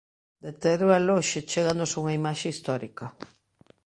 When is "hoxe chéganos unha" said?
1.15-2.15